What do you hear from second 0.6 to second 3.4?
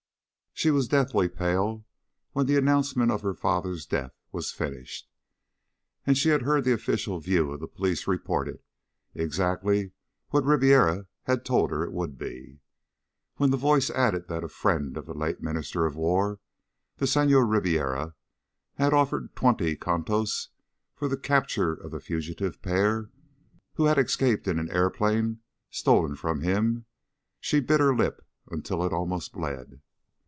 was deathly pale when the announcement of her